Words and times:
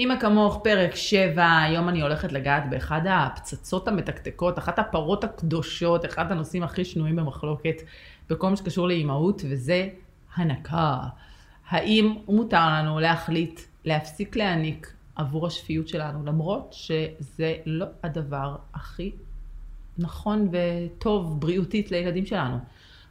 אמא 0.00 0.20
כמוך, 0.20 0.60
פרק 0.64 0.94
7, 0.94 1.62
היום 1.62 1.88
אני 1.88 2.02
הולכת 2.02 2.32
לגעת 2.32 2.70
באחד 2.70 3.00
הפצצות 3.08 3.88
המתקתקות, 3.88 4.58
אחת 4.58 4.78
הפרות 4.78 5.24
הקדושות, 5.24 6.04
אחד 6.04 6.32
הנושאים 6.32 6.62
הכי 6.62 6.84
שנויים 6.84 7.16
במחלוקת 7.16 7.82
בכל 8.30 8.50
מה 8.50 8.56
שקשור 8.56 8.88
לאימהות, 8.88 9.42
וזה 9.50 9.88
הנקה. 10.34 10.98
האם 11.68 12.14
מותר 12.28 12.66
לנו 12.66 13.00
להחליט 13.00 13.60
להפסיק 13.84 14.36
להעניק 14.36 14.92
עבור 15.16 15.46
השפיות 15.46 15.88
שלנו, 15.88 16.26
למרות 16.26 16.72
שזה 16.72 17.54
לא 17.66 17.86
הדבר 18.02 18.56
הכי 18.74 19.12
נכון 19.98 20.48
וטוב 20.52 21.40
בריאותית 21.40 21.90
לילדים 21.90 22.26
שלנו. 22.26 22.58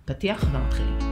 פתיח 0.05 0.43
ומתחילים. 0.53 1.08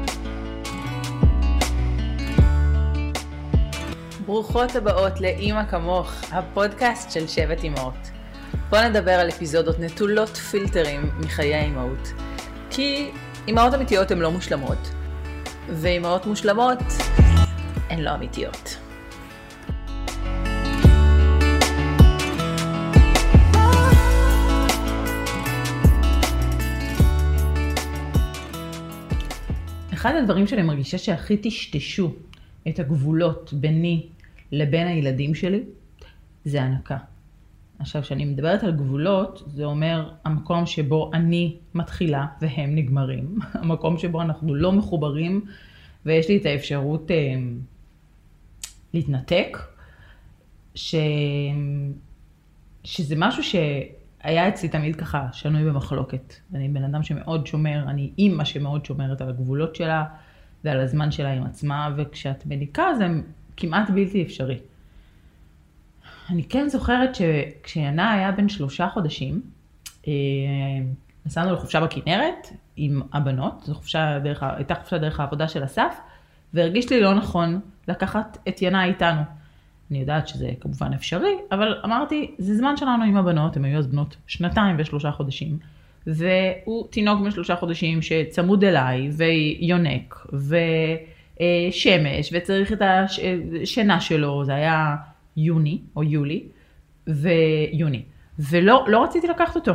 ברוכות 4.28 4.75
הבאות 4.75 5.21
לאימא 5.21 5.66
כמוך, 5.66 6.12
הפודקאסט 6.32 7.11
של 7.11 7.28
שבט 7.28 7.64
אימהות. 7.64 7.93
בואו 8.70 8.89
נדבר 8.89 9.11
על 9.11 9.29
אפיזודות 9.29 9.79
נטולות 9.79 10.38
פילטרים 10.38 11.11
מחיי 11.20 11.56
האימהות. 11.56 12.14
כי 12.70 13.10
אימהות 13.48 13.74
אמיתיות 13.74 14.11
הן 14.11 14.20
לא 14.20 14.32
מושלמות, 14.32 14.89
ואימהות 15.70 16.25
מושלמות 16.25 16.78
הן 17.89 18.00
לא 18.00 18.15
אמיתיות. 18.15 18.78
אחד 29.93 30.14
הדברים 30.15 30.48
שאני 30.48 30.62
מרגישה 30.62 30.98
שהכי 30.98 31.37
טשטשו 31.37 32.14
את 32.67 32.80
הגבולות 32.80 33.53
ביני 33.53 34.08
לבין 34.52 34.88
הילדים 34.88 35.36
שלי, 35.36 35.64
זה 36.45 36.61
הנקה. 36.61 36.97
עכשיו, 37.80 38.02
כשאני 38.02 38.25
מדברת 38.25 38.64
על 38.64 38.72
גבולות, 38.72 39.44
זה 39.48 39.66
אומר 39.66 40.09
המקום 40.26 40.66
שבו 40.66 41.12
אני 41.14 41.56
מתחילה 41.73 42.26
והם 42.42 42.75
נגמרים. 42.75 43.40
המקום 43.53 43.98
שבו 43.98 44.22
אנחנו 44.22 44.56
לא 44.56 44.72
מחוברים 44.72 45.45
ויש 46.06 46.30
לי 46.30 46.38
את 46.38 46.45
האפשרות 46.45 47.12
אה, 47.12 47.36
להתנתק, 48.94 49.58
ש... 50.75 50.95
שזה 52.84 53.16
משהו 53.18 53.44
שהיה 53.44 54.48
אצלי 54.48 54.70
תמיד 54.70 54.95
ככה 54.95 55.28
שנוי 55.31 55.66
במחלוקת. 55.66 56.34
אני 56.53 56.70
בן 56.70 56.84
אדם 56.84 57.03
שמאוד 57.03 57.48
שומר, 57.48 57.84
אני 57.88 58.12
אימא 58.18 58.44
שמאוד 58.44 58.86
שומרת 58.86 59.22
על 59.22 59.30
הגבולות 59.30 59.75
שלה 59.75 60.06
ועל 60.64 60.80
הזמן 60.80 61.12
שלה 61.12 61.34
עם 61.34 61.44
עצמה, 61.44 61.94
וכשאת 61.98 62.45
מניקה 62.45 62.86
זה 62.98 63.08
כמעט 63.58 63.89
בלתי 63.89 64.23
אפשרי. 64.23 64.58
אני 66.30 66.44
כן 66.44 66.69
זוכרת 66.69 67.16
שכשינה 67.16 68.11
היה 68.11 68.31
בן 68.31 68.50
שלושה 68.50 68.88
חודשים, 68.89 69.41
אה, 70.08 70.13
נסענו 71.25 71.53
לחופשה 71.53 71.81
בכנרת 71.81 72.47
עם 72.75 73.02
הבנות, 73.13 73.63
זו 73.66 73.75
חופשה 73.75 74.19
דרך, 74.19 74.44
הייתה 74.44 74.75
חופשה 74.75 74.97
דרך 74.97 75.19
העבודה 75.19 75.47
של 75.47 75.66
אסף, 75.66 76.00
והרגיש 76.53 76.89
לי 76.89 77.02
לא 77.02 77.13
נכון 77.13 77.59
לקחת 77.88 78.38
את 78.47 78.61
ינה 78.61 78.85
איתנו. 78.85 79.22
אני 79.91 80.00
יודעת 80.00 80.28
שזה 80.28 80.52
כמובן 80.59 80.94
אפשרי, 80.94 81.35
אבל 81.52 81.81
אמרתי, 81.85 82.35
זה 82.38 82.55
זמן 82.55 82.78
שלנו 82.78 83.03
עם 83.03 83.17
הבנות, 83.17 83.58
הן 83.58 83.66
היו 83.66 83.78
אז 83.78 83.88
בנות 83.88 84.16
שנתיים 84.28 84.75
ושלושה 84.80 85.11
חודשים, 85.11 85.59
והוא 86.08 86.88
תינוק 86.89 87.22
בן 87.22 87.31
שלושה 87.31 87.55
חודשים 87.55 88.02
שצמוד 88.02 88.63
אליי, 88.63 89.09
ויונק, 89.11 90.28
ושמש, 91.42 92.34
וצריך 92.34 92.74
את 92.74 92.82
השינה 92.82 94.02
שלו, 94.02 94.46
זה 94.46 94.56
היה 94.56 94.96
יוני, 95.38 95.82
או 95.96 96.04
יולי, 96.04 96.44
ויוני. 97.08 98.04
ולא 98.40 98.86
לא 98.88 99.04
רציתי 99.04 99.28
לקחת 99.28 99.56
אותו. 99.56 99.74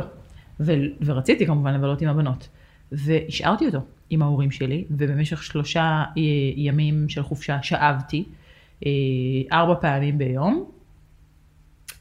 ו, 0.59 0.73
ורציתי 1.05 1.45
כמובן 1.45 1.73
לבלות 1.73 2.01
עם 2.01 2.09
הבנות. 2.09 2.49
והשארתי 2.91 3.65
אותו 3.65 3.79
עם 4.09 4.21
ההורים 4.21 4.51
שלי, 4.51 4.85
ובמשך 4.89 5.43
שלושה 5.43 6.03
אה, 6.17 6.21
ימים 6.55 7.09
של 7.09 7.23
חופשה 7.23 7.63
שאבתי, 7.63 8.25
אה, 8.85 8.91
ארבע 9.51 9.75
פעמים 9.81 10.17
ביום, 10.17 10.65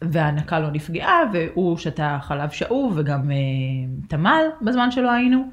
וההנקה 0.03 0.61
לא 0.61 0.71
נפגעה, 0.71 1.21
והוא 1.33 1.77
שתה 1.77 2.19
חלב 2.23 2.51
שאוב 2.51 2.95
וגם 2.97 3.31
אה, 3.31 3.37
תמל 4.09 4.45
בזמן 4.63 4.91
שלא 4.91 5.11
היינו, 5.11 5.51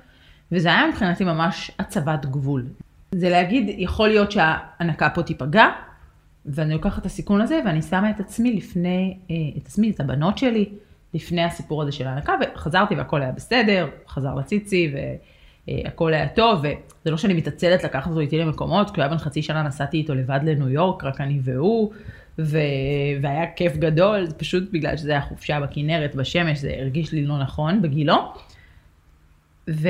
וזה 0.52 0.68
היה 0.68 0.88
מבחינתי 0.88 1.24
ממש 1.24 1.72
הצבת 1.80 2.26
גבול. 2.26 2.66
זה 3.12 3.30
להגיד, 3.30 3.76
יכול 3.78 4.08
להיות 4.08 4.32
שההנקה 4.32 5.10
פה 5.10 5.24
תיפגע, 5.24 5.66
ואני 6.46 6.74
לוקחת 6.74 7.02
את 7.02 7.06
הסיכון 7.06 7.42
הזה, 7.42 7.60
ואני 7.66 7.82
שמה 7.82 8.10
את 8.10 8.20
עצמי 8.20 8.54
לפני, 8.54 9.18
אה, 9.32 9.36
את 9.58 9.68
עצמי, 9.68 9.90
את 9.90 10.00
הבנות 10.00 10.38
שלי, 10.38 10.70
לפני 11.14 11.44
הסיפור 11.44 11.82
הזה 11.82 11.92
של 11.92 12.08
ההנקה, 12.08 12.34
וחזרתי 12.56 12.96
והכל 12.96 13.22
היה 13.22 13.32
בסדר, 13.32 13.88
חזר 14.08 14.36
לציצי, 14.36 14.94
והכל 15.68 16.14
היה 16.14 16.28
טוב, 16.28 16.60
וזה 16.60 17.12
לא 17.12 17.18
שאני 17.18 17.34
מתעצלת 17.34 17.84
לקחת 17.84 18.10
אותו 18.10 18.20
איתי 18.20 18.38
למקומות, 18.38 18.90
כי 18.90 18.96
הוא 18.96 19.04
היה 19.04 19.10
בן 19.10 19.18
חצי 19.18 19.42
שנה 19.42 19.64
נסעתי 19.64 19.98
איתו 19.98 20.16
לבד 20.16 20.40
לניו 20.44 20.70
יורק, 20.70 21.04
רק 21.04 21.22
אני 21.22 21.40
והוא, 21.44 21.92
ו... 22.40 22.58
והיה 23.22 23.46
כיף 23.56 23.78
גדול, 23.78 24.28
פשוט 24.38 24.64
בגלל 24.72 24.98
שזה 24.98 25.12
היה 25.12 25.22
חופשה 25.22 25.60
בכנרת, 25.60 26.16
בשמש, 26.16 26.60
זה 26.60 26.76
הרגיש 26.80 27.12
לי 27.12 27.26
לא 27.26 27.40
נכון 27.40 27.82
בגילו. 27.82 28.34
ו... 29.70 29.88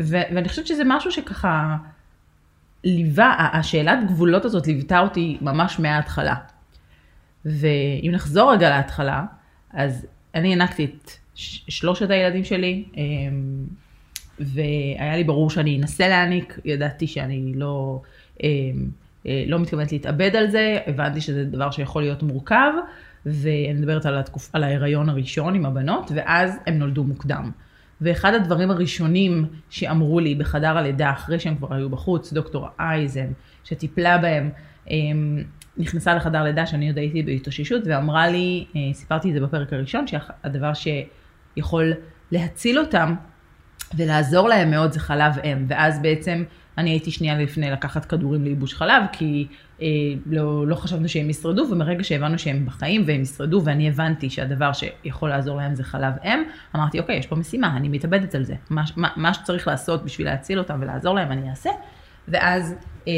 ו... 0.00 0.16
ואני 0.34 0.48
חושבת 0.48 0.66
שזה 0.66 0.82
משהו 0.86 1.12
שככה... 1.12 1.76
ליווה, 2.84 3.48
השאלת 3.52 3.98
גבולות 4.06 4.44
הזאת 4.44 4.66
ליוותה 4.66 5.00
אותי 5.00 5.38
ממש 5.40 5.80
מההתחלה. 5.80 6.34
ואם 7.44 8.10
נחזור 8.12 8.52
רגע 8.52 8.70
להתחלה, 8.70 9.24
אז 9.72 10.06
אני 10.34 10.48
הענקתי 10.48 10.84
את 10.84 11.10
שלושת 11.68 12.10
הילדים 12.10 12.44
שלי, 12.44 12.84
אמ, 12.96 13.64
והיה 14.38 15.16
לי 15.16 15.24
ברור 15.24 15.50
שאני 15.50 15.78
אנסה 15.78 16.08
להעניק, 16.08 16.58
ידעתי 16.64 17.06
שאני 17.06 17.52
לא, 17.54 18.02
אמ, 18.42 18.48
אה, 19.26 19.44
לא 19.46 19.58
מתכוונת 19.58 19.92
להתאבד 19.92 20.36
על 20.36 20.50
זה, 20.50 20.78
הבנתי 20.86 21.20
שזה 21.20 21.44
דבר 21.44 21.70
שיכול 21.70 22.02
להיות 22.02 22.22
מורכב, 22.22 22.72
ואני 23.26 23.72
מדברת 23.72 24.06
על, 24.06 24.18
התקופ... 24.18 24.50
על 24.52 24.64
ההיריון 24.64 25.08
הראשון 25.08 25.54
עם 25.54 25.66
הבנות, 25.66 26.10
ואז 26.14 26.56
הם 26.66 26.78
נולדו 26.78 27.04
מוקדם. 27.04 27.50
ואחד 28.00 28.34
הדברים 28.34 28.70
הראשונים 28.70 29.46
שאמרו 29.70 30.20
לי 30.20 30.34
בחדר 30.34 30.78
הלידה, 30.78 31.10
אחרי 31.10 31.40
שהם 31.40 31.56
כבר 31.56 31.74
היו 31.74 31.90
בחוץ, 31.90 32.32
דוקטור 32.32 32.68
אייזן, 32.80 33.26
שטיפלה 33.64 34.18
בהם, 34.18 34.50
אמ, 34.90 35.42
נכנסה 35.76 36.14
לחדר 36.14 36.42
לידה 36.42 36.66
שאני 36.66 36.88
עוד 36.88 36.98
הייתי 36.98 37.22
בהתאוששות, 37.22 37.82
ואמרה 37.86 38.28
לי, 38.28 38.64
אה, 38.76 38.80
סיפרתי 38.94 39.28
את 39.28 39.34
זה 39.34 39.40
בפרק 39.40 39.72
הראשון, 39.72 40.06
שהדבר 40.06 40.72
שיכול 40.74 41.92
להציל 42.32 42.78
אותם 42.78 43.14
ולעזור 43.96 44.48
להם 44.48 44.70
מאוד 44.70 44.92
זה 44.92 45.00
חלב 45.00 45.38
אם, 45.38 45.64
ואז 45.68 46.02
בעצם 46.02 46.44
אני 46.80 46.90
הייתי 46.90 47.10
שנייה 47.10 47.38
לפני 47.38 47.70
לקחת 47.70 48.04
כדורים 48.04 48.44
לייבוש 48.44 48.74
חלב, 48.74 49.02
כי 49.12 49.46
אה, 49.82 49.86
לא, 50.26 50.66
לא 50.66 50.74
חשבנו 50.74 51.08
שהם 51.08 51.30
ישרדו, 51.30 51.66
ומרגע 51.70 52.04
שהבנו 52.04 52.38
שהם 52.38 52.66
בחיים 52.66 53.02
והם 53.06 53.22
ישרדו, 53.22 53.62
ואני 53.64 53.88
הבנתי 53.88 54.30
שהדבר 54.30 54.72
שיכול 54.72 55.28
לעזור 55.28 55.56
להם 55.56 55.74
זה 55.74 55.84
חלב 55.84 56.12
אם, 56.24 56.42
אמרתי, 56.76 57.00
אוקיי, 57.00 57.16
יש 57.16 57.26
פה 57.26 57.36
משימה, 57.36 57.76
אני 57.76 57.88
מתאבדת 57.88 58.34
על 58.34 58.44
זה. 58.44 58.54
מה, 58.70 58.82
מה, 58.96 59.08
מה 59.16 59.34
שצריך 59.34 59.68
לעשות 59.68 60.04
בשביל 60.04 60.26
להציל 60.26 60.58
אותם 60.58 60.78
ולעזור 60.80 61.14
להם, 61.14 61.32
אני 61.32 61.50
אעשה. 61.50 61.70
ואז 62.28 62.74
אה, 63.08 63.12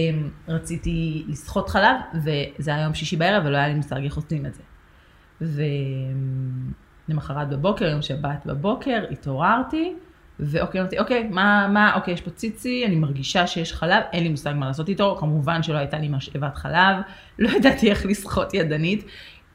רציתי 0.49 1.25
לסחוט 1.29 1.69
חלב, 1.69 1.97
וזה 2.15 2.75
היה 2.75 2.83
יום 2.83 2.95
שישי 2.95 3.17
בערב, 3.17 3.43
ולא 3.47 3.57
היה 3.57 3.69
לי 3.69 3.75
מושג 3.75 4.05
איך 4.05 4.17
עושים 4.17 4.47
את 4.47 4.55
זה. 4.55 4.63
ולמחרת 7.09 7.49
בבוקר, 7.49 7.85
יום 7.85 8.03
שבת 8.03 8.47
בבוקר, 8.47 9.05
התעוררתי, 9.11 9.95
ואוקיי, 10.41 10.81
אמרתי, 10.81 10.99
אוקיי, 10.99 11.29
מה, 11.31 11.69
מה, 11.73 11.95
אוקיי, 11.95 12.15
יש 12.15 12.21
פה 12.21 12.31
ציצי, 12.31 12.87
אני 12.87 12.97
מרגישה 12.97 13.47
שיש 13.47 13.73
חלב, 13.73 14.03
אין 14.13 14.23
לי 14.23 14.29
מושג 14.29 14.53
מה 14.57 14.67
לעשות 14.67 14.89
איתו, 14.89 15.17
כמובן 15.21 15.63
שלא 15.63 15.79
הייתה 15.79 15.99
לי 15.99 16.09
משאבת 16.09 16.57
חלב, 16.57 16.97
לא 17.39 17.51
ידעתי 17.51 17.91
איך 17.91 18.07
לסחוט 18.07 18.55
ידנית, 18.55 19.05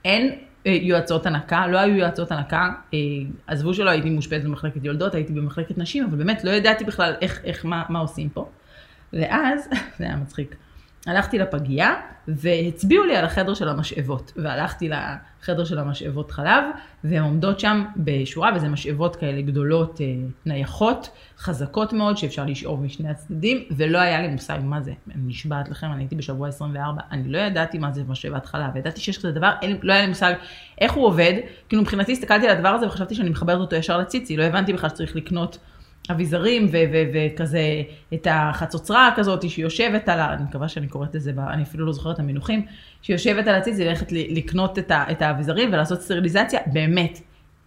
אין 0.06 0.36
אה, 0.68 0.78
יועצות 0.82 1.26
הנקה, 1.26 1.68
לא 1.68 1.78
היו 1.78 1.96
יועצות 1.96 2.32
הנקה, 2.32 2.70
אה, 2.94 3.00
עזבו 3.48 3.74
שלא 3.74 3.90
הייתי 3.90 4.10
מאושפזת 4.10 4.46
במחלקת 4.46 4.86
יולדות, 4.86 5.16
הייתי 5.16 5.34
במחלקת 5.34 5.78
נשים, 5.78 6.04
אבל 6.04 6.18
באמת 6.18 6.44
לא 6.44 6.52
ידעתי 6.52 6.86
בכלל 6.86 7.14
איך, 7.22 7.42
איך, 7.44 7.66
מה, 7.66 7.84
מה 7.90 8.00
עושים 8.00 8.30
פה. 8.30 8.50
ואז, 9.14 9.70
זה 9.98 10.06
היה 10.06 10.16
מצחיק, 10.16 10.56
הלכתי 11.08 11.40
לפגייה 11.40 11.94
והצביעו 12.28 13.04
לי 13.04 13.16
על 13.16 13.26
החדר 13.26 13.54
של 13.54 13.70
המשאבות, 13.70 14.34
והלכתי 14.36 14.90
לחדר 14.90 15.66
של 15.66 15.80
המשאבות 15.80 16.32
חלב, 16.32 16.64
והן 17.04 17.24
עומדות 17.24 17.60
שם 17.60 17.86
בשורה, 17.98 18.52
וזה 18.56 18.70
משאבות 18.70 19.16
כאלה 19.16 19.42
גדולות, 19.42 20.02
אה, 20.02 20.06
נייחות, 20.46 21.10
חזקות 21.38 21.94
מאוד, 21.94 22.18
שאפשר 22.18 22.46
לשאוב 22.46 22.84
משני 22.84 23.10
הצדדים, 23.10 23.64
ולא 23.72 23.98
היה 23.98 24.22
לי 24.22 24.28
מושג 24.28 24.60
מה 24.64 24.82
זה. 24.82 24.94
אני 25.16 25.24
נשבעת 25.26 25.70
לכם, 25.70 25.88
אני 25.92 26.04
הייתי 26.04 26.16
בשבוע 26.16 26.48
24, 26.48 27.02
אני 27.12 27.32
לא 27.32 27.38
ידעתי 27.38 27.78
מה 27.78 27.92
זה 27.92 28.04
משאבת 28.08 28.46
חלב, 28.46 28.76
ידעתי 28.76 29.02
שיש 29.02 29.18
כזה 29.18 29.32
דבר, 29.32 29.52
אין, 29.62 29.78
לא 29.84 29.94
היה 29.94 30.02
לי 30.02 30.08
מושג 30.08 30.34
איך 30.82 30.94
הוא 30.94 31.06
עובד, 31.06 31.34
כאילו 31.70 31.82
מבחינתי 31.82 32.12
הסתכלתי 32.12 32.48
על 32.48 32.58
הדבר 32.58 32.70
הזה 32.70 32.88
וחשבתי 32.88 33.16
שאני 33.16 33.30
מחברת 33.30 33.60
אותו 33.60 33.76
ישר 33.76 33.98
לציצי, 33.98 34.38
לא 34.38 34.44
הבנתי 34.44 34.74
בכלל 34.74 34.90
שצריך 34.90 35.16
לקנות 35.16 35.58
האביזרים 36.10 36.68
וכזה 37.14 37.62
את 38.14 38.28
החצוצרה 38.30 39.10
כזאת 39.16 39.50
שיושבת 39.50 40.10
על 40.10 40.20
ה... 40.20 40.34
אני 40.34 40.44
מקווה 40.44 40.68
שאני 40.68 40.88
קוראת 40.88 41.16
לזה, 41.16 41.32
אני 41.50 41.64
אפילו 41.64 41.86
לא 41.86 41.94
זוכרת 41.94 42.16
את 42.16 42.20
המינוחים, 42.20 42.66
שיושבת 43.02 43.48
על 43.48 43.56
הציץ, 43.56 43.76
זה 43.76 43.86
ללכת 43.86 44.12
לקנות 44.12 44.80
את 44.92 45.22
האביזרים 45.22 45.74
ולעשות 45.74 46.02
סטריליזציה, 46.02 46.60
באמת, 46.68 47.20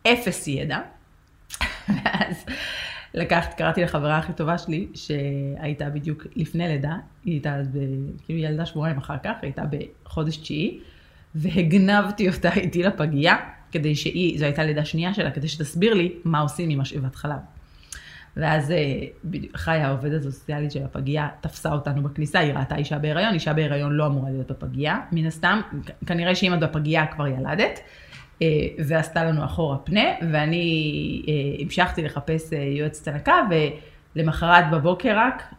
אפס 0.07 0.49
ידע. 0.49 0.79
ואז 1.89 2.47
לקחת, 3.15 3.55
קראתי 3.55 3.83
לחברה 3.83 4.19
הכי 4.19 4.33
טובה 4.33 4.59
שלי, 4.59 4.87
שהייתה 4.95 5.91
בדיוק 5.91 6.27
לפני 6.37 6.69
לידה, 6.69 6.97
היא 7.25 7.35
הייתה 7.35 7.57
כאילו 8.25 8.41
ילדה 8.41 8.67
שבועיים 8.67 8.99
אחר 8.99 9.17
כך, 9.25 9.33
היא 9.43 9.53
הייתה 9.57 9.63
בחודש 10.05 10.37
תשיעי, 10.37 10.79
והגנבתי 11.35 12.29
אותה 12.29 12.53
איתי 12.53 12.83
לפגייה, 12.83 13.37
כדי 13.73 13.95
שהיא, 13.95 14.39
זו 14.39 14.45
הייתה 14.45 14.65
לידה 14.65 14.85
שנייה 14.85 15.15
שלה, 15.15 15.31
כדי 15.31 15.49
שתסביר 15.49 15.95
לי 15.95 16.13
מה 16.25 16.41
עושים 16.41 16.71
עם 16.71 16.81
משאבת 16.81 17.15
חלב. 17.15 17.60
ואז 18.37 18.71
אה, 18.71 18.77
חיה, 19.57 19.89
העובדת 19.89 20.25
הסוציאלית 20.25 20.73
של 20.73 20.85
הפגייה, 20.85 21.29
תפסה 21.41 21.73
אותנו 21.73 22.03
בכניסה, 22.03 22.39
היא 22.39 22.53
ראתה 22.53 22.77
אישה 22.77 22.99
בהיריון, 22.99 23.35
אישה 23.35 23.53
בהיריון 23.53 23.93
לא 23.93 24.07
אמורה 24.07 24.31
להיות 24.31 24.51
בפגייה, 24.51 25.01
מן 25.13 25.27
הסתם, 25.27 25.61
כנראה 26.07 26.35
שאם 26.35 26.55
את 26.55 26.61
בפגייה 26.61 27.07
כבר 27.07 27.27
ילדת, 27.27 27.81
אה, 28.43 28.47
ועשתה 28.87 29.25
לנו 29.25 29.45
אחורה 29.45 29.79
פנה, 29.79 30.05
ואני 30.33 31.23
אה, 31.29 31.63
המשכתי 31.63 32.03
לחפש 32.03 32.53
יועצת 32.53 33.09
הנקה, 33.09 33.35
ולמחרת 34.17 34.65
בבוקר 34.71 35.13
רק, 35.17 35.55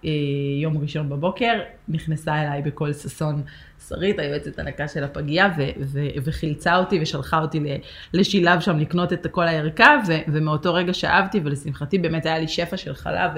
יום 0.62 0.78
ראשון 0.78 1.10
בבוקר, 1.10 1.60
נכנסה 1.88 2.42
אליי 2.42 2.62
בקול 2.62 2.94
ששון 2.94 3.44
שרית, 3.88 4.20
היועצת 4.20 4.60
הנקה 4.60 4.88
של 4.88 5.04
הפגייה, 5.04 5.50
ו- 5.58 5.82
ו- 5.82 6.08
וחילצה 6.24 6.78
אותי 6.78 7.00
ושלחה 7.02 7.42
אותי 7.42 7.60
לשילב 8.14 8.60
שם 8.60 8.80
לקנות 8.80 9.14
את 9.14 9.28
כל 9.32 9.44
הערכה, 9.44 9.98
ו- 10.08 10.22
ומאותו 10.28 10.74
רגע 10.74 10.94
שאבתי, 10.94 11.42
ולשמחתי 11.44 11.98
באמת 11.98 12.26
היה 12.26 12.40
לי 12.40 12.48
שפע 12.48 12.78
של 12.78 12.96
חלב, 12.96 13.32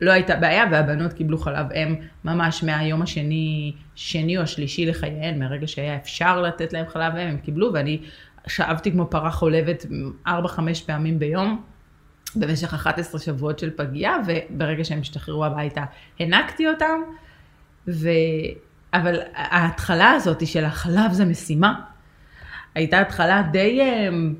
ולא 0.00 0.10
הייתה 0.12 0.36
בעיה, 0.36 0.64
והבנות 0.70 1.12
קיבלו 1.12 1.38
חלב 1.38 1.72
אם 1.72 1.94
ממש 2.24 2.62
מהיום 2.62 3.02
השני, 3.02 3.72
שני 3.94 4.36
או 4.36 4.42
השלישי 4.42 4.86
לחייהן, 4.86 5.38
מהרגע 5.38 5.66
שהיה 5.66 5.96
אפשר 5.96 6.42
לתת 6.42 6.72
להם 6.72 6.86
חלב 6.88 7.16
אם, 7.16 7.28
הם 7.28 7.36
קיבלו, 7.36 7.72
ואני 7.72 8.00
שאבתי 8.46 8.92
כמו 8.92 9.06
פרה 9.10 9.30
חולבת 9.30 9.86
4-5 10.26 10.30
פעמים 10.86 11.18
ביום. 11.18 11.62
במשך 12.36 12.74
11 12.74 13.20
שבועות 13.20 13.58
של 13.58 13.70
פגייה, 13.76 14.16
וברגע 14.26 14.84
שהם 14.84 15.00
השתחררו 15.00 15.44
הביתה, 15.44 15.84
הנקתי 16.20 16.68
אותם, 16.68 17.00
ו... 17.88 18.08
אבל 18.92 19.20
ההתחלה 19.34 20.10
הזאת 20.10 20.46
של 20.46 20.64
החלב 20.64 21.12
זה 21.12 21.24
משימה, 21.24 21.80
הייתה 22.74 23.00
התחלה 23.00 23.42
די, 23.52 23.80
אמ, 23.82 24.34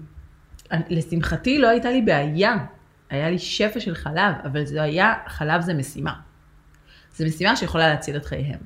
לשמחתי 0.71 1.59
לא 1.59 1.69
הייתה 1.69 1.91
לי 1.91 2.03
בעיה, 2.03 2.57
היה 3.11 3.31
לי 3.31 3.39
שפע 3.39 3.81
של 3.81 3.95
חלב, 3.95 4.35
אבל 4.45 4.65
זה 4.65 4.83
היה, 4.83 5.15
חלב 5.27 5.61
זה 5.61 5.75
משימה. 5.75 6.15
זו 7.17 7.25
משימה 7.25 7.57
שיכולה 7.57 7.89
להציל 7.89 8.17
את 8.17 8.27
חייהם. 8.27 8.59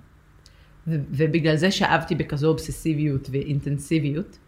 ובגלל 0.86 1.56
זה 1.56 1.70
שאבתי 1.70 2.14
בכזו 2.14 2.48
אובססיביות 2.48 3.28
ואינטנסיביות. 3.32 4.38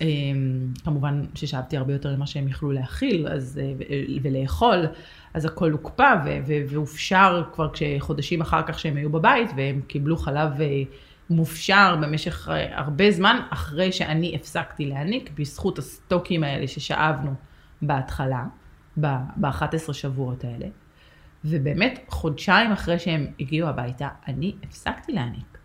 אמ, 0.00 0.72
כמובן 0.84 1.24
ששאבתי 1.34 1.76
הרבה 1.76 1.92
יותר 1.92 2.16
ממה 2.16 2.26
שהם 2.26 2.48
יכלו 2.48 2.72
להכיל 2.72 3.28
אז, 3.28 3.60
אה, 3.62 4.02
ולאכול, 4.22 4.86
אז 5.34 5.44
הכל 5.44 5.70
הוקפא 5.70 6.14
והופשר 6.46 7.42
כבר 7.52 7.68
כשחודשים 7.72 8.40
אחר 8.40 8.62
כך 8.62 8.78
שהם 8.78 8.96
היו 8.96 9.10
בבית, 9.10 9.50
והם 9.56 9.80
קיבלו 9.86 10.16
חלב 10.16 10.60
אה, 10.60 10.82
מופשר 11.30 11.96
במשך 12.02 12.48
אה, 12.48 12.78
הרבה 12.78 13.10
זמן, 13.10 13.40
אחרי 13.50 13.92
שאני 13.92 14.34
הפסקתי 14.36 14.86
להניק, 14.86 15.30
בזכות 15.38 15.78
הסטוקים 15.78 16.44
האלה 16.44 16.68
ששאבנו 16.68 17.34
בהתחלה, 17.82 18.44
ב-11 18.96 19.92
שבועות 19.92 20.44
האלה. 20.44 20.66
ובאמת, 21.44 22.04
חודשיים 22.08 22.72
אחרי 22.72 22.98
שהם 22.98 23.26
הגיעו 23.40 23.68
הביתה, 23.68 24.08
אני 24.28 24.54
הפסקתי 24.62 25.12
להניק. 25.12 25.57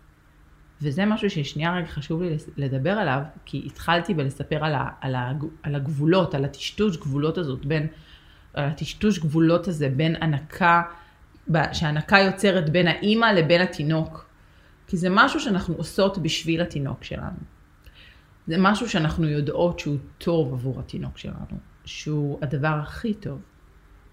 וזה 0.84 1.06
משהו 1.06 1.30
ששנייה 1.30 1.76
רגע 1.76 1.86
חשוב 1.86 2.22
לי 2.22 2.36
לדבר 2.56 2.90
עליו, 2.90 3.22
כי 3.44 3.62
התחלתי 3.66 4.14
בלספר 4.14 4.64
על, 4.64 4.74
ה, 4.74 4.88
על, 5.00 5.14
ה, 5.14 5.32
על 5.62 5.74
הגבולות, 5.74 6.34
על 6.34 6.44
הטשטוש 6.44 6.96
גבולות 6.96 7.38
הזאת 7.38 7.66
בין 7.66 7.86
הטשטוש 8.54 9.18
גבולות 9.18 9.68
הזה 9.68 9.88
בין 9.88 10.16
הנקה, 10.22 10.82
שהנקה 11.72 12.18
יוצרת 12.18 12.70
בין 12.70 12.88
האימא 12.88 13.26
לבין 13.26 13.60
התינוק. 13.60 14.26
כי 14.86 14.96
זה 14.96 15.08
משהו 15.10 15.40
שאנחנו 15.40 15.74
עושות 15.74 16.18
בשביל 16.18 16.60
התינוק 16.60 17.04
שלנו. 17.04 17.38
זה 18.46 18.56
משהו 18.58 18.88
שאנחנו 18.88 19.28
יודעות 19.28 19.78
שהוא 19.78 19.96
טוב 20.18 20.52
עבור 20.52 20.80
התינוק 20.80 21.18
שלנו, 21.18 21.58
שהוא 21.84 22.38
הדבר 22.42 22.78
הכי 22.82 23.14
טוב. 23.14 23.40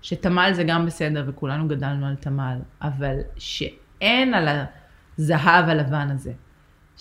שתמ"ל 0.01 0.51
זה 0.53 0.63
גם 0.63 0.85
בסדר 0.85 1.23
וכולנו 1.27 1.67
גדלנו 1.67 2.05
על 2.05 2.15
תמ"ל, 2.15 2.57
אבל 2.81 3.15
שאין 3.37 4.33
על 4.33 4.47
הזהב 5.19 5.69
הלבן 5.69 6.09
הזה, 6.11 6.33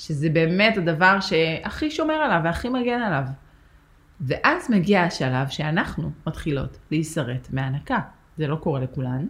שזה 0.07 0.31
באמת 0.31 0.77
הדבר 0.77 1.21
שהכי 1.21 1.91
שומר 1.91 2.15
עליו 2.15 2.41
והכי 2.45 2.69
מגן 2.69 3.03
עליו. 3.03 3.25
ואז 4.21 4.71
מגיע 4.71 5.03
השלב 5.03 5.49
שאנחנו 5.49 6.11
מתחילות 6.27 6.79
להישרט 6.91 7.49
מהנקה. 7.53 7.99
זה 8.37 8.47
לא 8.47 8.57
קורה 8.57 8.81
לכולן. 8.81 9.27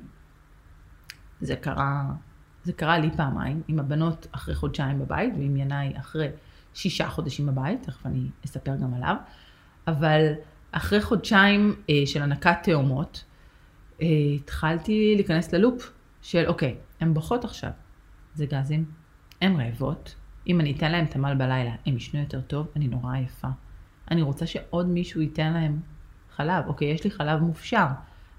זה 1.40 1.56
קרה, 1.56 2.04
זה 2.64 2.72
קרה 2.72 2.98
לי 2.98 3.10
פעמיים, 3.16 3.62
עם 3.68 3.78
הבנות 3.78 4.26
אחרי 4.32 4.54
חודשיים 4.54 4.98
בבית, 4.98 5.34
ועם 5.38 5.56
ינאי 5.56 5.92
אחרי 5.98 6.28
שישה 6.74 7.08
חודשים 7.08 7.46
בבית, 7.46 7.82
תכף 7.82 8.06
אני 8.06 8.28
אספר 8.44 8.76
גם 8.76 8.94
עליו. 8.94 9.16
אבל 9.86 10.32
אחרי 10.72 11.02
חודשיים 11.02 11.74
אה, 11.90 11.94
של 12.06 12.22
הנקת 12.22 12.56
תאומות, 12.62 13.24
אה, 14.02 14.06
התחלתי 14.34 15.12
להיכנס 15.14 15.52
ללופ 15.52 15.92
של 16.22 16.46
אוקיי, 16.46 16.76
הן 17.00 17.14
בוכות 17.14 17.44
עכשיו, 17.44 17.70
זה 18.34 18.46
גזים, 18.46 18.84
הן 19.40 19.60
רעבות, 19.60 20.14
אם 20.50 20.60
אני 20.60 20.72
אתן 20.72 20.92
להן 20.92 21.06
תמ"ל 21.06 21.34
בלילה, 21.34 21.70
הן 21.86 21.96
ישנו 21.96 22.20
יותר 22.20 22.40
טוב, 22.40 22.66
אני 22.76 22.88
נורא 22.88 23.14
עייפה. 23.14 23.48
אני 24.10 24.22
רוצה 24.22 24.46
שעוד 24.46 24.88
מישהו 24.88 25.20
ייתן 25.20 25.52
להם 25.52 25.80
חלב. 26.36 26.66
אוקיי, 26.66 26.88
יש 26.88 27.04
לי 27.04 27.10
חלב 27.10 27.40
מופשר, 27.40 27.86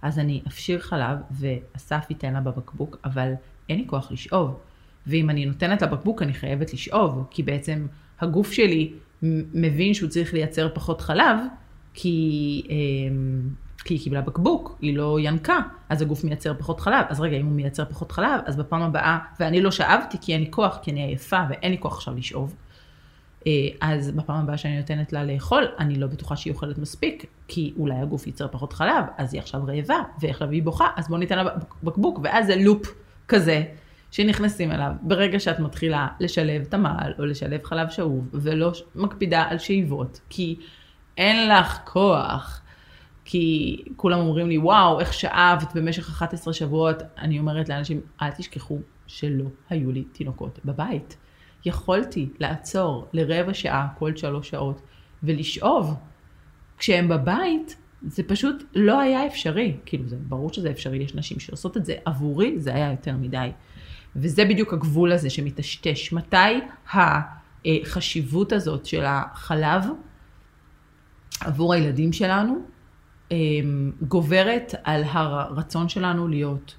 אז 0.01 0.19
אני 0.19 0.41
אפשיר 0.47 0.79
חלב 0.79 1.17
ואסף 1.31 2.05
ייתן 2.09 2.33
לה 2.33 2.41
בבקבוק, 2.41 2.97
אבל 3.05 3.33
אין 3.69 3.77
לי 3.77 3.87
כוח 3.87 4.11
לשאוב. 4.11 4.59
ואם 5.07 5.29
אני 5.29 5.45
נותנת 5.45 5.81
לה 5.81 5.87
בקבוק, 5.87 6.21
אני 6.21 6.33
חייבת 6.33 6.73
לשאוב, 6.73 7.27
כי 7.29 7.43
בעצם 7.43 7.87
הגוף 8.19 8.51
שלי 8.51 8.93
מבין 9.53 9.93
שהוא 9.93 10.09
צריך 10.09 10.33
לייצר 10.33 10.69
פחות 10.73 11.01
חלב, 11.01 11.37
כי, 11.93 12.61
אמ, 12.69 13.49
כי 13.83 13.93
היא 13.93 14.01
קיבלה 14.01 14.21
בקבוק, 14.21 14.77
היא 14.81 14.97
לא 14.97 15.17
ינקה, 15.21 15.59
אז 15.89 16.01
הגוף 16.01 16.23
מייצר 16.23 16.53
פחות 16.59 16.79
חלב. 16.79 17.05
אז 17.09 17.19
רגע, 17.19 17.37
אם 17.37 17.45
הוא 17.45 17.53
מייצר 17.53 17.85
פחות 17.85 18.11
חלב, 18.11 18.41
אז 18.45 18.55
בפעם 18.55 18.81
הבאה, 18.81 19.17
ואני 19.39 19.61
לא 19.61 19.71
שאבתי 19.71 20.17
כי 20.21 20.33
אין 20.33 20.41
לי 20.41 20.47
כוח, 20.51 20.79
כי 20.81 20.91
אני 20.91 21.03
עייפה 21.03 21.39
ואין 21.49 21.71
לי 21.71 21.77
כוח 21.79 21.93
עכשיו 21.93 22.15
לשאוב. 22.15 22.55
אה, 23.47 23.51
אז 23.81 24.11
בפעם 24.11 24.43
הבאה 24.43 24.57
שאני 24.57 24.77
נותנת 24.77 25.13
לה 25.13 25.23
לאכול, 25.23 25.67
אני 25.79 25.95
לא 25.95 26.07
בטוחה 26.07 26.35
שהיא 26.35 26.53
אוכלת 26.53 26.77
מספיק, 26.77 27.25
כי 27.47 27.73
אולי 27.77 27.95
הגוף 27.95 28.27
ייצר 28.27 28.47
פחות 28.47 28.73
חלב, 28.73 29.05
אז 29.17 29.33
היא 29.33 29.41
עכשיו 29.41 29.61
רעבה, 29.65 29.99
ועכשיו 30.21 30.49
היא 30.49 30.63
בוכה, 30.63 30.87
אז 30.95 31.07
בוא 31.07 31.17
ניתן 31.17 31.37
לה 31.37 31.43
בקבוק, 31.83 32.19
ואז 32.23 32.47
זה 32.47 32.55
לופ 32.55 32.87
כזה 33.27 33.63
שנכנסים 34.11 34.71
אליו. 34.71 34.91
ברגע 35.01 35.39
שאת 35.39 35.59
מתחילה 35.59 36.07
לשלב 36.19 36.63
תמ"ל, 36.63 37.13
או 37.19 37.25
לשלב 37.25 37.63
חלב 37.63 37.89
שאוב, 37.89 38.27
ולא 38.33 38.71
מקפידה 38.95 39.41
על 39.41 39.57
שאיבות, 39.57 40.19
כי 40.29 40.55
אין 41.17 41.49
לך 41.49 41.79
כוח, 41.85 42.60
כי 43.31 43.77
כולם 43.95 44.19
אומרים 44.19 44.47
לי, 44.47 44.57
וואו, 44.57 44.99
איך 44.99 45.13
שאבת 45.13 45.75
במשך 45.75 46.09
11 46.09 46.53
שבועות, 46.53 47.03
אני 47.17 47.39
אומרת 47.39 47.69
לאנשים, 47.69 48.01
אל 48.21 48.31
תשכחו 48.31 48.79
שלא 49.07 49.45
היו 49.69 49.91
לי 49.91 50.03
תינוקות 50.03 50.59
בבית. 50.65 51.17
יכולתי 51.65 52.29
לעצור 52.39 53.07
לרבע 53.13 53.53
שעה 53.53 53.87
כל 53.99 54.15
שלוש 54.15 54.49
שעות 54.49 54.81
ולשאוב. 55.23 55.95
כשהם 56.77 57.07
בבית, 57.09 57.75
זה 58.01 58.23
פשוט 58.23 58.63
לא 58.75 58.99
היה 58.99 59.27
אפשרי. 59.27 59.77
כאילו, 59.85 60.07
זה 60.07 60.17
ברור 60.19 60.53
שזה 60.53 60.71
אפשרי, 60.71 60.97
יש 60.97 61.15
נשים 61.15 61.39
שעושות 61.39 61.77
את 61.77 61.85
זה. 61.85 61.95
עבורי 62.05 62.59
זה 62.59 62.75
היה 62.75 62.91
יותר 62.91 63.15
מדי. 63.17 63.49
וזה 64.15 64.45
בדיוק 64.45 64.73
הגבול 64.73 65.11
הזה 65.11 65.29
שמטשטש. 65.29 66.13
מתי 66.13 66.59
החשיבות 66.93 68.51
הזאת 68.51 68.85
של 68.85 69.03
החלב 69.05 69.83
עבור 71.41 71.73
הילדים 71.73 72.13
שלנו 72.13 72.80
גוברת 74.01 74.73
על 74.83 75.03
הרצון 75.05 75.89
שלנו 75.89 76.27
להיות 76.27 76.75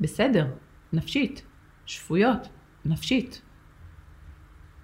בסדר, 0.00 0.46
נפשית, 0.92 1.42
שפויות, 1.86 2.48
נפשית. 2.84 3.42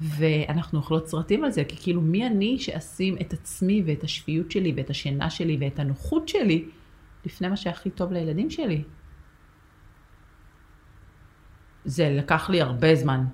ואנחנו 0.00 0.78
אוכלות 0.78 1.08
סרטים 1.08 1.44
על 1.44 1.50
זה, 1.50 1.64
כי 1.64 1.76
כאילו 1.82 2.00
מי 2.00 2.26
אני 2.26 2.58
שאשים 2.58 3.16
את 3.20 3.32
עצמי 3.32 3.82
ואת 3.86 4.04
השפיות 4.04 4.50
שלי 4.50 4.72
ואת 4.76 4.90
השינה 4.90 5.30
שלי 5.30 5.56
ואת 5.60 5.78
הנוחות 5.78 6.28
שלי 6.28 6.68
לפני 7.24 7.48
מה 7.48 7.56
שהכי 7.56 7.90
טוב 7.90 8.12
לילדים 8.12 8.50
שלי. 8.50 8.82
זה 11.84 12.10
לקח 12.10 12.50
לי 12.50 12.60
הרבה 12.60 12.94
זמן, 12.94 13.24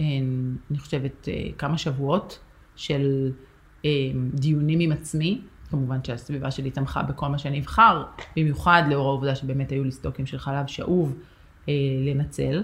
אני 0.00 0.78
חושבת 0.78 1.28
כמה 1.58 1.78
שבועות 1.78 2.38
של 2.76 3.32
דיונים 4.34 4.80
עם 4.80 4.92
עצמי, 4.92 5.40
כמובן 5.70 6.04
שהסביבה 6.04 6.50
שלי 6.50 6.70
תמכה 6.70 7.02
בכל 7.02 7.28
מה 7.28 7.38
שאני 7.38 7.60
אבחר, 7.60 8.04
במיוחד 8.36 8.82
לאור 8.90 9.08
העובדה 9.08 9.34
שבאמת 9.34 9.70
היו 9.70 9.84
לי 9.84 9.92
סטוקים 9.92 10.26
של 10.26 10.38
חלב 10.38 10.66
שאוב 10.66 11.16
אה, 11.68 11.74
לנצל, 12.06 12.62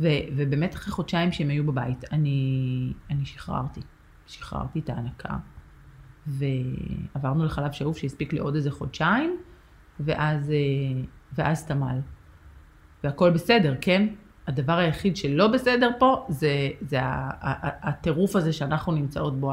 ו, 0.00 0.08
ובאמת 0.36 0.74
אחרי 0.74 0.92
חודשיים 0.92 1.32
שהם 1.32 1.48
היו 1.48 1.66
בבית, 1.66 2.04
אני, 2.12 2.92
אני 3.10 3.26
שחררתי. 3.26 3.80
שחררתי 4.26 4.78
את 4.78 4.90
ההנקה, 4.90 5.36
ועברנו 6.26 7.44
לחלב 7.44 7.72
שאוב 7.72 7.96
שהספיק 7.96 8.32
לי 8.32 8.38
עוד 8.38 8.54
איזה 8.54 8.70
חודשיים, 8.70 9.36
ואז, 10.00 10.50
אה, 10.50 11.02
ואז 11.32 11.66
תמל. 11.66 11.98
והכל 13.04 13.30
בסדר, 13.30 13.74
כן? 13.80 14.06
הדבר 14.46 14.78
היחיד 14.78 15.16
שלא 15.16 15.48
בסדר 15.48 15.90
פה 15.98 16.26
זה, 16.28 16.68
זה 16.80 16.98
הטירוף 17.82 18.36
הזה 18.36 18.52
שאנחנו 18.52 18.92
נמצאות 18.92 19.40
בו, 19.40 19.52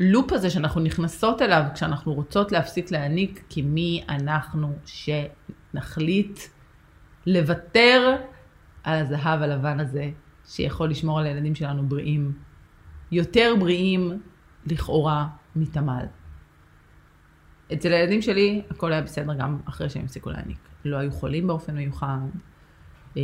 הלופ 0.00 0.32
הזה 0.32 0.50
שאנחנו 0.50 0.80
נכנסות 0.80 1.42
אליו 1.42 1.62
כשאנחנו 1.74 2.14
רוצות 2.14 2.52
להפסיק 2.52 2.90
להעניק, 2.90 3.44
כי 3.48 3.62
מי 3.62 4.04
אנחנו 4.08 4.72
שנחליט 4.86 6.40
לוותר 7.26 8.16
על 8.82 8.98
הזהב 8.98 9.42
הלבן 9.42 9.80
הזה, 9.80 10.10
שיכול 10.46 10.90
לשמור 10.90 11.18
על 11.20 11.26
הילדים 11.26 11.54
שלנו 11.54 11.88
בריאים, 11.88 12.32
יותר 13.12 13.54
בריאים 13.60 14.20
לכאורה 14.66 15.28
מתמ"ל. 15.56 16.04
אצל 17.72 17.92
הילדים 17.92 18.22
שלי 18.22 18.62
הכל 18.70 18.92
היה 18.92 19.02
בסדר 19.02 19.34
גם 19.34 19.58
אחרי 19.64 19.90
שהם 19.90 20.04
הפסיקו 20.04 20.30
להעניק. 20.30 20.58
לא 20.84 20.96
היו 20.96 21.12
חולים 21.12 21.46
באופן 21.46 21.76
מיוחד, 21.76 22.18
אה, 23.16 23.22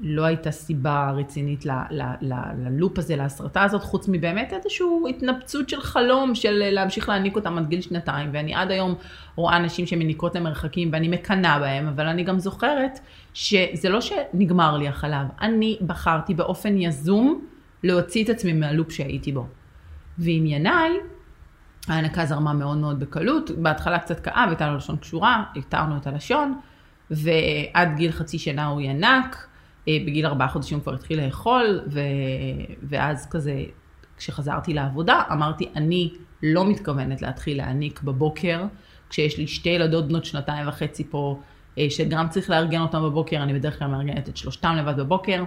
לא 0.00 0.24
הייתה 0.24 0.50
סיבה 0.50 1.10
רצינית 1.10 1.64
ללופ 2.58 2.98
הזה, 2.98 3.16
להסרטה 3.16 3.62
הזאת, 3.62 3.82
חוץ 3.82 4.08
מבאמת 4.08 4.52
איזושהי 4.52 4.86
התנפצות 5.08 5.68
של 5.68 5.80
חלום 5.80 6.34
של 6.34 6.70
להמשיך 6.70 7.08
להעניק 7.08 7.36
אותם 7.36 7.58
עד 7.58 7.68
גיל 7.68 7.80
שנתיים, 7.80 8.30
ואני 8.32 8.54
עד 8.54 8.70
היום 8.70 8.94
רואה 9.36 9.58
נשים 9.58 9.86
שמניקות 9.86 10.34
למרחקים 10.34 10.90
ואני 10.92 11.08
מקנאה 11.08 11.58
בהם, 11.58 11.88
אבל 11.88 12.06
אני 12.06 12.24
גם 12.24 12.38
זוכרת 12.38 12.98
שזה 13.34 13.88
לא 13.88 14.00
שנגמר 14.00 14.76
לי 14.76 14.88
החלב, 14.88 15.26
אני 15.40 15.78
בחרתי 15.86 16.34
באופן 16.34 16.78
יזום 16.78 17.44
להוציא 17.82 18.24
את 18.24 18.28
עצמי 18.28 18.52
מהלופ 18.52 18.92
שהייתי 18.92 19.32
בו. 19.32 19.46
ועם 20.18 20.46
ינאי, 20.46 20.90
ההנקה 21.88 22.26
זרמה 22.26 22.52
מאוד 22.52 22.78
מאוד 22.78 23.00
בקלות, 23.00 23.50
בהתחלה 23.50 23.98
קצת 23.98 24.20
כאב, 24.20 24.48
הייתה 24.48 24.70
לו 24.70 24.76
לשון 24.76 24.96
קשורה, 24.96 25.44
התרנו 25.56 25.96
את 25.96 26.06
הלשון, 26.06 26.58
ועד 27.10 27.96
גיל 27.96 28.12
חצי 28.12 28.38
שנה 28.38 28.66
הוא 28.66 28.80
ינק, 28.80 29.47
בגיל 30.06 30.26
ארבעה 30.26 30.48
חודשים 30.48 30.80
כבר 30.80 30.94
התחיל 30.94 31.24
לאכול, 31.24 31.80
ו... 31.90 32.00
ואז 32.82 33.28
כזה, 33.30 33.64
כשחזרתי 34.16 34.74
לעבודה, 34.74 35.22
אמרתי, 35.32 35.68
אני 35.76 36.12
לא 36.42 36.70
מתכוונת 36.70 37.22
להתחיל 37.22 37.56
להעניק 37.56 38.02
בבוקר, 38.02 38.64
כשיש 39.10 39.38
לי 39.38 39.46
שתי 39.46 39.68
ילדות 39.68 40.08
בנות 40.08 40.24
שנתיים 40.24 40.68
וחצי 40.68 41.04
פה, 41.04 41.40
אה, 41.78 41.86
שגם 41.90 42.28
צריך 42.28 42.50
לארגן 42.50 42.80
אותן 42.80 43.02
בבוקר, 43.02 43.42
אני 43.42 43.54
בדרך 43.54 43.78
כלל 43.78 43.88
מארגנת 43.88 44.28
את 44.28 44.36
שלושתם 44.36 44.76
לבד 44.78 44.96
בבוקר. 44.96 45.44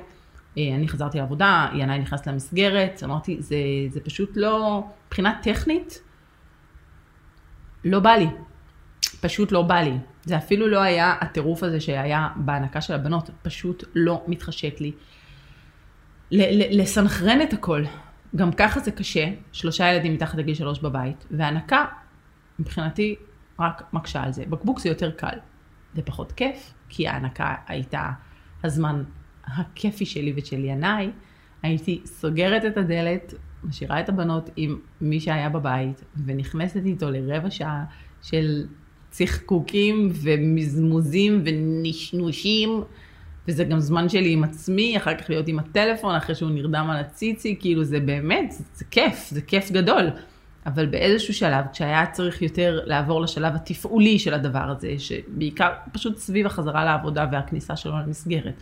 אה, 0.57 0.75
אני 0.75 0.87
חזרתי 0.87 1.17
לעבודה, 1.17 1.67
ינאי 1.75 1.99
נכנס 1.99 2.27
למסגרת, 2.27 3.01
אמרתי, 3.03 3.37
זה, 3.39 3.57
זה 3.89 3.99
פשוט 3.99 4.31
לא, 4.35 4.83
מבחינה 5.07 5.39
טכנית, 5.43 6.01
לא 7.85 7.99
בא 7.99 8.11
לי. 8.11 8.27
פשוט 9.21 9.51
לא 9.51 9.61
בא 9.61 9.75
לי. 9.75 9.97
זה 10.23 10.37
אפילו 10.37 10.67
לא 10.67 10.81
היה 10.81 11.15
הטירוף 11.21 11.63
הזה 11.63 11.79
שהיה 11.79 12.29
בהנקה 12.35 12.81
של 12.81 12.93
הבנות, 12.93 13.29
פשוט 13.41 13.83
לא 13.95 14.23
מתחשק 14.27 14.81
לי. 14.81 14.91
לסנכרן 16.71 17.41
את 17.41 17.53
הכל. 17.53 17.83
גם 18.35 18.51
ככה 18.51 18.79
זה 18.79 18.91
קשה, 18.91 19.27
שלושה 19.51 19.93
ילדים 19.93 20.13
מתחת 20.13 20.37
לגיל 20.37 20.55
שלוש 20.55 20.79
בבית, 20.79 21.25
והנקה, 21.31 21.85
מבחינתי, 22.59 23.15
רק 23.59 23.83
מקשה 23.93 24.23
על 24.23 24.33
זה. 24.33 24.43
בקבוק 24.49 24.79
זה 24.79 24.89
יותר 24.89 25.11
קל. 25.11 25.37
זה 25.93 26.01
פחות 26.01 26.31
כיף, 26.31 26.73
כי 26.89 27.07
ההנקה 27.07 27.55
הייתה 27.67 28.11
הזמן 28.63 29.03
הכיפי 29.45 30.05
שלי 30.05 30.33
ושל 30.35 30.65
ינאי. 30.65 31.11
הייתי 31.63 32.01
סוגרת 32.05 32.65
את 32.65 32.77
הדלת, 32.77 33.33
משאירה 33.63 33.99
את 33.99 34.09
הבנות 34.09 34.49
עם 34.55 34.79
מי 35.01 35.19
שהיה 35.19 35.49
בבית, 35.49 36.03
ונכנסת 36.25 36.81
איתו 36.85 37.11
לרבע 37.11 37.51
שעה 37.51 37.85
של 38.21 38.65
צחקוקים 39.11 40.09
ומזמוזים 40.13 41.43
ונשנושים, 41.45 42.83
וזה 43.47 43.63
גם 43.63 43.79
זמן 43.79 44.09
שלי 44.09 44.33
עם 44.33 44.43
עצמי, 44.43 44.97
אחר 44.97 45.15
כך 45.17 45.29
להיות 45.29 45.47
עם 45.47 45.59
הטלפון, 45.59 46.15
אחרי 46.15 46.35
שהוא 46.35 46.49
נרדם 46.49 46.87
על 46.89 46.97
הציצי, 46.97 47.55
כאילו 47.59 47.83
זה 47.83 47.99
באמת, 47.99 48.51
זה, 48.51 48.63
זה 48.75 48.85
כיף, 48.91 49.29
זה 49.29 49.41
כיף 49.41 49.71
גדול. 49.71 50.09
אבל 50.65 50.85
באיזשהו 50.85 51.33
שלב, 51.33 51.65
כשהיה 51.73 52.05
צריך 52.05 52.41
יותר 52.41 52.79
לעבור 52.85 53.21
לשלב 53.21 53.55
התפעולי 53.55 54.19
של 54.19 54.33
הדבר 54.33 54.75
הזה, 54.77 54.95
שבעיקר 54.97 55.69
פשוט 55.91 56.17
סביב 56.17 56.45
החזרה 56.45 56.85
לעבודה 56.85 57.25
והכניסה 57.31 57.75
שלו 57.75 57.99
למסגרת, 57.99 58.53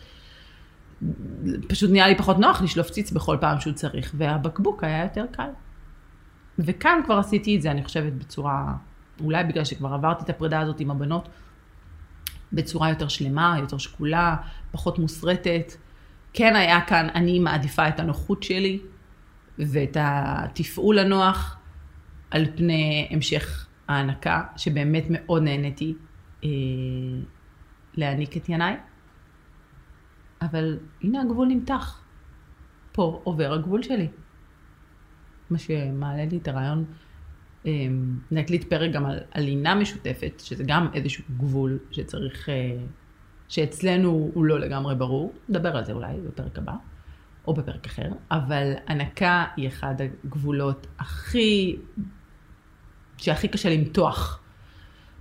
פשוט 1.67 1.91
נהיה 1.91 2.07
לי 2.07 2.17
פחות 2.17 2.39
נוח 2.39 2.61
לשלוף 2.61 2.89
ציץ 2.89 3.11
בכל 3.11 3.37
פעם 3.41 3.59
שהוא 3.59 3.73
צריך, 3.73 4.13
והבקבוק 4.17 4.83
היה 4.83 5.03
יותר 5.03 5.25
קל. 5.31 5.49
וכאן 6.59 6.99
כבר 7.05 7.17
עשיתי 7.17 7.55
את 7.57 7.61
זה, 7.61 7.71
אני 7.71 7.83
חושבת, 7.83 8.13
בצורה 8.13 8.73
אולי 9.19 9.43
בגלל 9.43 9.63
שכבר 9.63 9.93
עברתי 9.93 10.23
את 10.23 10.29
הפרידה 10.29 10.59
הזאת 10.59 10.79
עם 10.79 10.91
הבנות, 10.91 11.29
בצורה 12.53 12.89
יותר 12.89 13.07
שלמה, 13.07 13.55
יותר 13.59 13.77
שקולה, 13.77 14.35
פחות 14.71 14.99
מוסרטת. 14.99 15.73
כן 16.33 16.55
היה 16.55 16.81
כאן, 16.81 17.07
אני 17.15 17.39
מעדיפה 17.39 17.87
את 17.87 17.99
הנוחות 17.99 18.43
שלי 18.43 18.79
ואת 19.57 19.97
התפעול 19.99 20.99
הנוח 20.99 21.57
על 22.31 22.45
פני 22.55 23.07
המשך 23.11 23.67
ההנקה, 23.87 24.43
שבאמת 24.57 25.03
מאוד 25.09 25.43
נהניתי 25.43 25.93
אה, 26.43 26.49
להעניק 27.93 28.37
את 28.37 28.49
ינאי. 28.49 28.73
אבל 30.41 30.77
הנה 31.01 31.21
הגבול 31.21 31.47
נמתח. 31.47 32.01
פה 32.91 33.21
עובר 33.23 33.53
הגבול 33.53 33.83
שלי. 33.83 34.07
מה 35.49 35.57
שמעלה 35.57 36.25
לי 36.25 36.37
את 36.37 36.47
הרעיון 36.47 36.85
נקליט 38.31 38.63
פרק 38.63 38.91
גם 38.91 39.05
על, 39.05 39.19
לינה 39.35 39.75
משותפת, 39.75 40.41
שזה 40.43 40.63
גם 40.67 40.87
איזשהו 40.93 41.23
גבול 41.37 41.79
שצריך, 41.91 42.49
אה, 42.49 42.77
שאצלנו 43.47 44.31
הוא 44.33 44.45
לא 44.45 44.59
לגמרי 44.59 44.95
ברור, 44.95 45.33
נדבר 45.49 45.77
על 45.77 45.85
זה 45.85 45.93
אולי 45.93 46.13
בפרק 46.27 46.57
הבא, 46.57 46.73
או 47.47 47.53
בפרק 47.53 47.85
אחר, 47.85 48.09
אבל 48.31 48.73
הנקה 48.87 49.45
היא 49.57 49.67
אחד 49.67 49.95
הגבולות 50.01 50.87
הכי, 50.99 51.75
שהכי 53.17 53.47
קשה 53.47 53.69
למתוח 53.69 54.41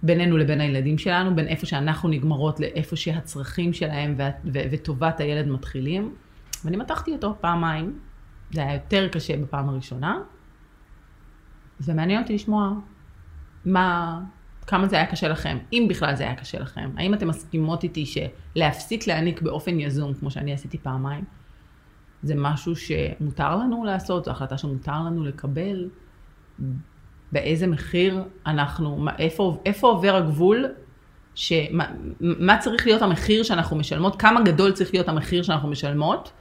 בינינו 0.02 0.36
לבין 0.36 0.60
הילדים 0.60 0.98
שלנו, 0.98 1.36
בין 1.36 1.46
איפה 1.46 1.66
שאנחנו 1.66 2.08
נגמרות 2.08 2.60
לאיפה 2.60 2.96
שהצרכים 2.96 3.72
שלהם 3.72 4.14
וטובת 4.52 5.20
הילד 5.20 5.48
מתחילים. 5.48 6.14
ואני 6.64 6.76
מתחתי 6.76 7.12
אותו 7.12 7.36
פעמיים, 7.40 7.98
זה 8.50 8.62
היה 8.62 8.74
יותר 8.74 9.08
קשה 9.08 9.36
בפעם 9.36 9.68
הראשונה, 9.68 10.18
ומעניין 11.80 12.22
אותי 12.22 12.34
לשמוע 12.34 12.72
מה, 13.64 14.20
כמה 14.66 14.88
זה 14.88 14.96
היה 14.96 15.06
קשה 15.06 15.28
לכם, 15.28 15.58
אם 15.72 15.86
בכלל 15.90 16.16
זה 16.16 16.24
היה 16.24 16.34
קשה 16.34 16.58
לכם. 16.58 16.90
האם 16.96 17.14
אתם 17.14 17.28
מסכימות 17.28 17.82
איתי 17.82 18.04
שלהפסיק 18.06 19.06
להעניק 19.06 19.42
באופן 19.42 19.80
יזום, 19.80 20.14
כמו 20.14 20.30
שאני 20.30 20.52
עשיתי 20.52 20.78
פעמיים, 20.78 21.24
זה 22.22 22.34
משהו 22.36 22.76
שמותר 22.76 23.56
לנו 23.56 23.84
לעשות, 23.84 24.24
זו 24.24 24.30
החלטה 24.30 24.58
שמותר 24.58 24.92
לנו 24.92 25.24
לקבל? 25.24 25.88
באיזה 27.32 27.66
מחיר 27.66 28.24
אנחנו, 28.46 29.06
איפה, 29.18 29.60
איפה 29.66 29.88
עובר 29.88 30.16
הגבול, 30.16 30.66
שמה, 31.34 31.86
מה 32.20 32.58
צריך 32.58 32.86
להיות 32.86 33.02
המחיר 33.02 33.42
שאנחנו 33.42 33.76
משלמות, 33.76 34.20
כמה 34.20 34.42
גדול 34.42 34.72
צריך 34.72 34.94
להיות 34.94 35.08
המחיר 35.08 35.42
שאנחנו 35.42 35.68
משלמות, 35.68 36.32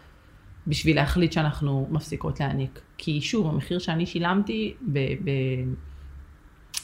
בשביל 0.68 0.96
להחליט 0.96 1.32
שאנחנו 1.32 1.88
מפסיקות 1.92 2.40
להעניק. 2.40 2.82
כי 2.98 3.22
שוב, 3.22 3.48
המחיר 3.48 3.80
שאני 3.80 4.06
שילמתי 4.06 4.74
ב, 4.82 5.00
ב, 5.00 5.32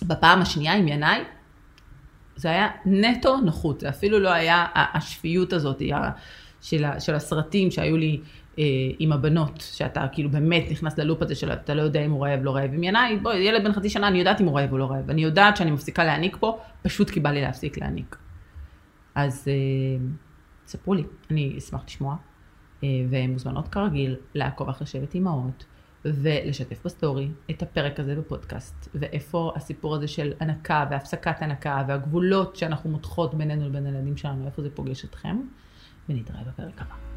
בפעם 0.01 0.41
השנייה 0.41 0.73
עם 0.73 0.87
ינאי, 0.87 1.19
זה 2.35 2.49
היה 2.49 2.67
נטו 2.85 3.37
נוחות, 3.37 3.79
זה 3.79 3.89
אפילו 3.89 4.19
לא 4.19 4.29
היה 4.29 4.65
השפיות 4.75 5.53
הזאת 5.53 5.81
של, 6.61 6.85
של 6.99 7.15
הסרטים 7.15 7.71
שהיו 7.71 7.97
לי 7.97 8.19
אה, 8.59 8.63
עם 8.99 9.11
הבנות, 9.11 9.67
שאתה 9.71 10.07
כאילו 10.11 10.29
באמת 10.29 10.63
נכנס 10.71 10.97
ללופ 10.97 11.21
הזה 11.21 11.35
של 11.35 11.51
אתה 11.51 11.73
לא 11.73 11.81
יודע 11.81 12.05
אם 12.05 12.11
הוא 12.11 12.25
רעב, 12.25 12.39
לא 12.43 12.55
רעב. 12.55 12.73
עם 12.73 12.83
ינאי, 12.83 13.17
בואי, 13.17 13.37
ילד 13.37 13.63
בן 13.63 13.73
חצי 13.73 13.89
שנה, 13.89 14.07
אני 14.07 14.19
יודעת 14.19 14.41
אם 14.41 14.45
הוא 14.45 14.59
רעב 14.59 14.71
או 14.71 14.77
לא 14.77 14.91
רעב. 14.91 15.09
אני 15.09 15.23
יודעת 15.23 15.57
שאני 15.57 15.71
מפסיקה 15.71 16.03
להניק 16.03 16.37
פה, 16.39 16.59
פשוט 16.81 17.09
כי 17.09 17.19
בא 17.19 17.31
לי 17.31 17.41
להפסיק 17.41 17.77
להניק. 17.77 18.15
אז 19.15 19.47
אה, 19.47 20.05
ספרו 20.67 20.93
לי, 20.93 21.03
אני 21.31 21.55
אשמח 21.57 21.81
לשמוע. 21.87 22.15
אה, 22.83 22.87
והן 23.09 23.31
מוזמנות 23.31 23.67
כרגיל 23.67 24.15
לעקוב 24.35 24.69
אחרי 24.69 24.87
שבט 24.87 25.15
אימהות 25.15 25.65
ולשתף 26.05 26.85
בסטורי 26.85 27.27
את 27.49 27.61
הפרק 27.61 27.99
הזה 27.99 28.15
בפודקאסט 28.15 28.89
ואיפה 28.95 29.51
הסיפור 29.55 29.95
הזה 29.95 30.07
של 30.07 30.33
הנקה 30.39 30.85
והפסקת 30.91 31.41
הנקה 31.41 31.83
והגבולות 31.87 32.55
שאנחנו 32.55 32.89
מותחות 32.89 33.33
בינינו 33.33 33.69
לבין 33.69 33.85
הילדים 33.85 34.17
שלנו, 34.17 34.45
איפה 34.45 34.61
זה 34.61 34.69
פוגש 34.69 35.05
אתכם 35.05 35.37
ונתראה 36.09 36.43
בפרק 36.43 36.81
הבא. 36.81 37.12